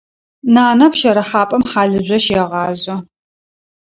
[0.53, 2.95] Нанэ пщэрыхьапӏэм хьалыжъо щегъажъэ.